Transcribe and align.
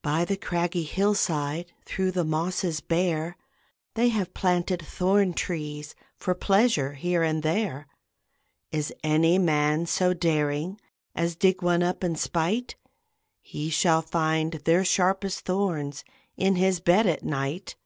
By 0.00 0.24
the 0.24 0.38
craggy 0.38 0.84
hillside, 0.84 1.70
Through 1.84 2.12
the 2.12 2.24
mosses 2.24 2.80
bare, 2.80 3.36
They 3.92 4.08
have 4.08 4.32
planted 4.32 4.80
thorn 4.80 5.34
trees 5.34 5.94
For 6.16 6.34
pleasure 6.34 6.94
here 6.94 7.22
and 7.22 7.42
there. 7.42 7.86
Is 8.72 8.90
any 9.04 9.38
man 9.38 9.84
so 9.84 10.14
daring 10.14 10.80
As 11.14 11.36
dig 11.36 11.60
one 11.60 11.82
up 11.82 12.02
in 12.02 12.16
spite? 12.16 12.76
He 13.42 13.68
shall 13.68 14.00
find 14.00 14.54
their 14.64 14.82
sharpest 14.82 15.40
thorns 15.40 16.04
In 16.38 16.56
his 16.56 16.80
bed 16.80 17.06
at 17.06 17.22
night. 17.22 17.76